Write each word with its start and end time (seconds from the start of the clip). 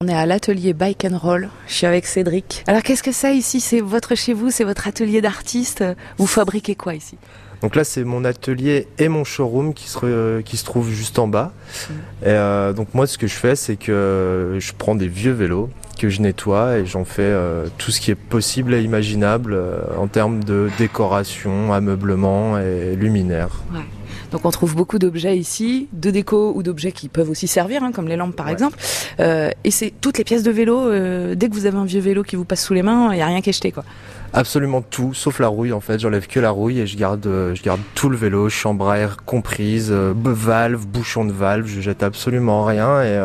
On 0.00 0.06
est 0.06 0.14
à 0.14 0.26
l'atelier 0.26 0.74
Bike 0.74 1.04
and 1.10 1.18
Roll. 1.18 1.48
Je 1.66 1.74
suis 1.74 1.84
avec 1.84 2.06
Cédric. 2.06 2.62
Alors 2.68 2.84
qu'est-ce 2.84 3.02
que 3.02 3.10
c'est 3.10 3.36
ici? 3.36 3.60
C'est 3.60 3.80
votre 3.80 4.14
chez 4.14 4.32
vous, 4.32 4.48
c'est 4.52 4.62
votre 4.62 4.86
atelier 4.86 5.20
d'artiste? 5.20 5.82
Vous 6.18 6.28
fabriquez 6.28 6.76
quoi 6.76 6.94
ici? 6.94 7.18
Donc 7.62 7.74
là, 7.74 7.82
c'est 7.82 8.04
mon 8.04 8.24
atelier 8.24 8.86
et 8.98 9.08
mon 9.08 9.24
showroom 9.24 9.74
qui 9.74 9.88
se, 9.88 10.40
qui 10.42 10.56
se 10.56 10.64
trouve 10.64 10.88
juste 10.92 11.18
en 11.18 11.26
bas. 11.26 11.52
Et 12.22 12.26
euh, 12.26 12.72
donc 12.72 12.94
moi, 12.94 13.08
ce 13.08 13.18
que 13.18 13.26
je 13.26 13.34
fais, 13.34 13.56
c'est 13.56 13.74
que 13.74 14.56
je 14.60 14.72
prends 14.78 14.94
des 14.94 15.08
vieux 15.08 15.32
vélos 15.32 15.68
que 15.98 16.08
je 16.08 16.22
nettoie 16.22 16.78
et 16.78 16.86
j'en 16.86 17.04
fais 17.04 17.22
euh, 17.22 17.66
tout 17.76 17.90
ce 17.90 18.00
qui 18.00 18.10
est 18.10 18.14
possible 18.14 18.72
et 18.74 18.82
imaginable 18.82 19.52
euh, 19.54 19.78
en 19.98 20.06
termes 20.06 20.42
de 20.42 20.70
décoration, 20.78 21.72
ameublement 21.72 22.58
et 22.58 22.96
luminaire. 22.96 23.50
Donc 24.30 24.44
on 24.44 24.50
trouve 24.50 24.76
beaucoup 24.76 24.98
d'objets 24.98 25.38
ici, 25.38 25.88
de 25.94 26.10
déco 26.10 26.52
ou 26.54 26.62
d'objets 26.62 26.92
qui 26.92 27.08
peuvent 27.08 27.30
aussi 27.30 27.48
servir, 27.48 27.82
hein, 27.82 27.92
comme 27.92 28.08
les 28.08 28.16
lampes 28.16 28.36
par 28.36 28.46
Ouais. 28.46 28.52
exemple. 28.52 28.76
Euh, 29.20 29.50
et 29.64 29.70
c'est 29.70 29.90
toutes 30.02 30.18
les 30.18 30.24
pièces 30.24 30.42
de 30.42 30.50
vélo. 30.50 30.78
euh, 30.88 31.34
dès 31.34 31.48
que 31.48 31.54
vous 31.54 31.64
avez 31.64 31.78
un 31.78 31.86
vieux 31.86 32.00
vélo 32.00 32.22
qui 32.22 32.36
vous 32.36 32.44
passe 32.44 32.62
sous 32.62 32.74
les 32.74 32.82
mains, 32.82 33.08
il 33.12 33.16
n'y 33.16 33.22
a 33.22 33.26
rien 33.26 33.38
est 33.38 33.52
jeté 33.52 33.72
quoi. 33.72 33.84
Absolument 34.34 34.82
tout, 34.82 35.14
sauf 35.14 35.38
la 35.38 35.48
rouille 35.48 35.72
en 35.72 35.80
fait. 35.80 35.98
J'enlève 35.98 36.26
que 36.26 36.38
la 36.40 36.50
rouille 36.50 36.80
et 36.80 36.86
je 36.86 36.98
garde, 36.98 37.26
euh, 37.26 37.54
je 37.54 37.62
garde 37.62 37.80
tout 37.94 38.10
le 38.10 38.18
vélo, 38.18 38.50
chambre 38.50 38.90
à 38.90 38.98
air 38.98 39.16
comprise, 39.24 39.90
valve, 39.90 40.86
bouchon 40.86 41.24
de 41.24 41.32
valve. 41.32 41.66
Je 41.66 41.80
jette 41.80 42.02
absolument 42.02 42.64
rien 42.66 43.00
et 43.02 43.18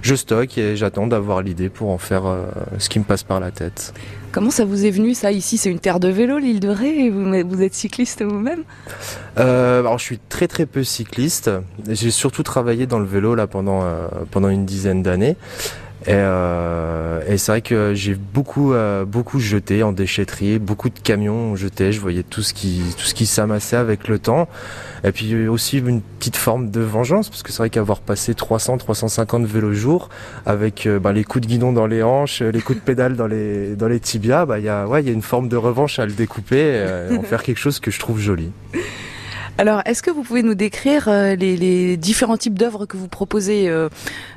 je 0.00 0.14
stocke 0.14 0.56
et 0.56 0.74
j'attends 0.76 1.06
d'avoir 1.06 1.42
l'idée 1.42 1.68
pour 1.68 1.90
en 1.90 1.98
faire 2.00 2.26
euh, 2.26 2.44
ce 2.78 2.88
qui 2.88 2.98
me 2.98 3.04
passe 3.04 3.22
par 3.22 3.40
la 3.40 3.50
tête. 3.50 3.92
Comment 4.32 4.50
ça 4.50 4.64
vous 4.64 4.86
est 4.86 4.90
venu 4.90 5.14
ça 5.14 5.32
Ici? 5.32 5.58
C'est 5.58 5.70
une 5.70 5.80
terre 5.80 5.98
de 6.00 6.08
vélo, 6.08 6.38
l'île 6.38 6.60
de 6.60 6.68
Ré. 6.68 7.06
et 7.06 7.10
Vous, 7.10 7.24
vous 7.48 7.62
êtes 7.62 7.74
cycliste 7.74 8.22
vous-même? 8.22 8.62
Euh, 9.38 9.80
alors 9.80 9.98
je 9.98 10.04
suis 10.04 10.18
très 10.28 10.46
très 10.46 10.66
peu 10.66 10.84
cycliste. 10.84 11.50
J'ai 11.88 12.10
surtout 12.10 12.42
travaillé 12.42 12.86
dans 12.86 12.98
le 12.98 13.06
vélo 13.06 13.34
là 13.34 13.46
pendant 13.46 13.82
euh, 13.82 14.06
pendant 14.30 14.48
une 14.48 14.64
dizaine 14.66 15.02
d'années. 15.02 15.36
Et, 16.06 16.12
euh, 16.12 17.20
et 17.28 17.36
c'est 17.36 17.52
vrai 17.52 17.60
que 17.60 17.92
j'ai 17.94 18.14
beaucoup 18.14 18.72
euh, 18.72 19.04
beaucoup 19.04 19.38
jeté 19.38 19.82
en 19.82 19.92
déchetterie, 19.92 20.58
beaucoup 20.58 20.88
de 20.88 20.98
camions 20.98 21.54
jetés. 21.56 21.92
Je 21.92 22.00
voyais 22.00 22.22
tout 22.22 22.40
ce 22.40 22.54
qui 22.54 22.82
tout 22.96 23.04
ce 23.04 23.12
qui 23.12 23.26
s'amassait 23.26 23.76
avec 23.76 24.08
le 24.08 24.18
temps. 24.18 24.48
Et 25.04 25.12
puis 25.12 25.46
aussi 25.46 25.78
une 25.78 26.00
petite 26.00 26.36
forme 26.36 26.70
de 26.70 26.80
vengeance 26.80 27.28
parce 27.28 27.42
que 27.42 27.52
c'est 27.52 27.58
vrai 27.58 27.70
qu'avoir 27.70 28.00
passé 28.00 28.34
300 28.34 28.78
350 28.78 29.44
vélos 29.44 29.74
jour 29.74 30.08
avec 30.46 30.86
euh, 30.86 30.98
bah, 30.98 31.12
les 31.12 31.24
coups 31.24 31.42
de 31.42 31.48
guidon 31.48 31.72
dans 31.72 31.86
les 31.86 32.02
hanches, 32.02 32.40
les 32.40 32.60
coups 32.60 32.78
de 32.78 32.84
pédale 32.84 33.16
dans 33.16 33.26
les 33.26 33.76
dans 33.76 33.88
les 33.88 34.00
tibias, 34.00 34.46
bah 34.46 34.58
il 34.58 34.64
y 34.64 34.70
a 34.70 34.86
ouais 34.86 35.02
il 35.02 35.06
y 35.06 35.10
a 35.10 35.14
une 35.14 35.22
forme 35.22 35.48
de 35.48 35.56
revanche 35.56 35.98
à 35.98 36.06
le 36.06 36.12
découper 36.12 36.56
et, 37.10 37.14
et 37.14 37.18
en 37.18 37.22
faire 37.22 37.42
quelque 37.42 37.60
chose 37.60 37.78
que 37.78 37.90
je 37.90 37.98
trouve 37.98 38.18
joli. 38.18 38.52
Alors, 39.60 39.82
est-ce 39.84 40.02
que 40.02 40.10
vous 40.10 40.22
pouvez 40.22 40.42
nous 40.42 40.54
décrire 40.54 41.06
euh, 41.08 41.34
les, 41.34 41.54
les 41.54 41.98
différents 41.98 42.38
types 42.38 42.58
d'œuvres 42.58 42.86
que 42.86 42.96
vous 42.96 43.08
proposez 43.08 43.68
euh, 43.68 43.90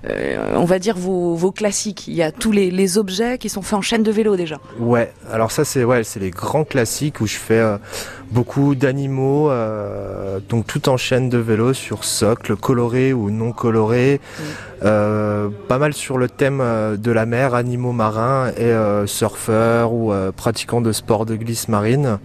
euh, 0.10 0.54
On 0.58 0.66
va 0.66 0.80
dire 0.80 0.98
vos, 0.98 1.34
vos 1.34 1.54
classiques? 1.54 2.10
Il 2.10 2.14
y 2.14 2.22
a 2.22 2.34
tous 2.34 2.52
les, 2.52 2.70
les 2.70 2.98
objets 2.98 3.38
qui 3.38 3.48
sont 3.48 3.62
faits 3.62 3.76
en 3.76 3.82
chaîne 3.82 4.04
de 4.04 4.12
vélo 4.12 4.36
déjà. 4.36 4.60
Ouais, 4.80 5.14
alors 5.32 5.54
ça 5.54 5.64
c'est 5.64 5.86
ouais, 5.86 6.04
c'est 6.04 6.20
les 6.20 6.30
grands 6.30 6.66
classiques 6.66 7.22
où 7.22 7.26
je 7.26 7.38
fais 7.38 7.58
euh, 7.58 7.78
beaucoup 8.32 8.76
d'animaux, 8.76 9.50
donc 10.50 10.68
tout 10.68 10.90
en 10.90 10.98
chaîne 10.98 11.30
de 11.30 11.38
vélo 11.38 11.74
sur 11.74 12.04
socle, 12.04 12.58
coloré 12.58 13.14
ou 13.14 13.30
non 13.30 13.52
coloré, 13.52 14.20
pas 14.82 15.78
mal 15.80 15.94
sur 15.94 16.18
le 16.18 16.28
thème 16.28 16.58
de 16.98 17.12
la 17.12 17.28
mer, 17.28 17.54
animaux 17.54 17.92
marins 17.92 18.50
et 18.58 18.74
surfeurs 19.06 19.94
ou 19.94 20.12
pratiquants 20.36 20.82
de 20.82 20.92
sports 20.92 21.28
de 21.28 21.36
glisse 21.36 21.68
marine. 21.68 22.18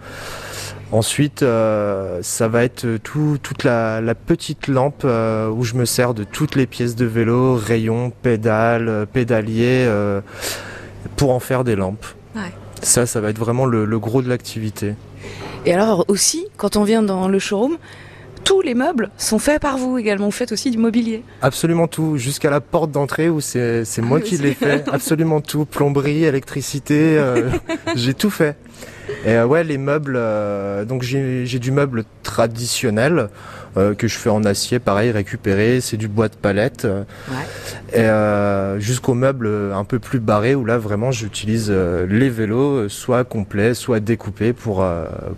Ensuite, 0.90 1.42
euh, 1.42 2.20
ça 2.22 2.48
va 2.48 2.64
être 2.64 2.86
tout, 3.02 3.38
toute 3.42 3.62
la, 3.64 4.00
la 4.00 4.14
petite 4.14 4.68
lampe 4.68 5.02
euh, 5.04 5.50
où 5.50 5.62
je 5.62 5.74
me 5.74 5.84
sers 5.84 6.14
de 6.14 6.24
toutes 6.24 6.54
les 6.56 6.66
pièces 6.66 6.96
de 6.96 7.04
vélo, 7.04 7.56
rayons, 7.56 8.10
pédales, 8.22 8.88
euh, 8.88 9.04
pédaliers, 9.04 9.84
euh, 9.86 10.22
pour 11.16 11.30
en 11.32 11.40
faire 11.40 11.62
des 11.62 11.76
lampes. 11.76 12.06
Ouais. 12.34 12.52
Ça, 12.82 13.04
ça 13.04 13.20
va 13.20 13.28
être 13.28 13.38
vraiment 13.38 13.66
le, 13.66 13.84
le 13.84 13.98
gros 13.98 14.22
de 14.22 14.28
l'activité. 14.30 14.94
Et 15.66 15.74
alors 15.74 16.06
aussi, 16.08 16.46
quand 16.56 16.76
on 16.76 16.84
vient 16.84 17.02
dans 17.02 17.28
le 17.28 17.38
showroom, 17.38 17.76
tous 18.44 18.62
les 18.62 18.72
meubles 18.74 19.10
sont 19.18 19.38
faits 19.38 19.60
par 19.60 19.76
vous 19.76 19.98
également. 19.98 20.26
Vous 20.26 20.30
faites 20.30 20.52
aussi 20.52 20.70
du 20.70 20.78
mobilier. 20.78 21.22
Absolument 21.42 21.86
tout, 21.86 22.16
jusqu'à 22.16 22.48
la 22.48 22.62
porte 22.62 22.90
d'entrée 22.90 23.28
où 23.28 23.40
c'est 23.42 23.84
c'est 23.84 24.00
moi 24.00 24.20
Ah, 24.22 24.24
qui 24.24 24.38
l'ai 24.38 24.54
fait. 24.54 24.88
Absolument 24.90 25.42
tout, 25.42 25.66
plomberie, 25.66 26.24
électricité, 26.24 27.18
euh, 27.18 27.50
j'ai 27.94 28.14
tout 28.14 28.30
fait. 28.30 28.56
Et 29.24 29.32
euh, 29.32 29.46
ouais, 29.46 29.64
les 29.64 29.78
meubles, 29.78 30.14
euh, 30.16 30.84
donc 30.84 31.02
j'ai 31.02 31.58
du 31.58 31.70
meuble 31.70 32.04
traditionnel 32.22 33.28
euh, 33.76 33.94
que 33.94 34.06
je 34.06 34.16
fais 34.18 34.28
en 34.28 34.44
acier, 34.44 34.78
pareil, 34.78 35.10
récupéré, 35.10 35.80
c'est 35.80 35.96
du 35.96 36.08
bois 36.08 36.28
de 36.28 36.34
palette. 36.36 36.84
euh, 36.84 38.76
Et 38.76 38.80
jusqu'aux 38.80 39.14
meubles 39.14 39.48
un 39.74 39.84
peu 39.84 39.98
plus 39.98 40.20
barrés 40.20 40.54
où 40.54 40.64
là 40.64 40.78
vraiment 40.78 41.10
j'utilise 41.10 41.70
les 41.70 42.28
vélos, 42.28 42.88
soit 42.88 43.24
complets, 43.24 43.74
soit 43.74 44.00
découpés 44.00 44.52
pour, 44.52 44.86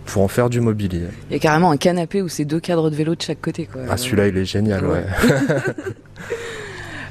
pour 0.05 0.21
en 0.21 0.27
faire 0.27 0.49
du 0.49 0.59
mobilier. 0.61 1.03
Il 1.29 1.33
y 1.33 1.35
a 1.37 1.39
carrément 1.39 1.71
un 1.71 1.77
canapé 1.77 2.21
où 2.21 2.27
c'est 2.27 2.45
deux 2.45 2.59
cadres 2.59 2.89
de 2.89 2.95
vélo 2.95 3.15
de 3.15 3.21
chaque 3.21 3.41
côté. 3.41 3.67
Quoi. 3.71 3.81
Ah 3.89 3.97
celui-là 3.97 4.27
il 4.27 4.37
est 4.37 4.45
génial, 4.45 4.85
ouais. 4.85 5.03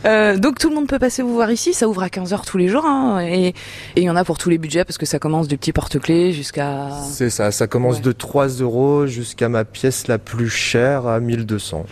Euh, 0.06 0.36
donc 0.38 0.58
tout 0.58 0.68
le 0.70 0.74
monde 0.74 0.86
peut 0.86 0.98
passer 0.98 1.22
vous 1.22 1.34
voir 1.34 1.50
ici. 1.50 1.74
Ça 1.74 1.88
ouvre 1.88 2.02
à 2.02 2.08
15h 2.08 2.46
tous 2.46 2.56
les 2.58 2.68
jours. 2.68 2.84
hein, 2.86 3.20
et 3.20 3.48
et 3.48 3.54
il 3.96 4.02
y 4.04 4.10
en 4.10 4.16
a 4.16 4.24
pour 4.24 4.38
tous 4.38 4.48
les 4.50 4.58
budgets 4.58 4.84
parce 4.84 4.98
que 4.98 5.06
ça 5.06 5.18
commence 5.18 5.46
du 5.48 5.58
petit 5.58 5.72
porte-clés 5.72 6.32
jusqu'à... 6.32 6.88
C'est 7.10 7.28
ça, 7.30 7.50
ça 7.50 7.66
commence 7.66 7.96
Ouais. 7.96 8.02
de 8.02 8.12
3 8.12 8.48
euros 8.60 9.06
jusqu'à 9.06 9.48
ma 9.48 9.64
pièce 9.64 10.06
la 10.08 10.18
plus 10.18 10.48
chère 10.48 11.06
à 11.06 11.20
1200. 11.20 11.84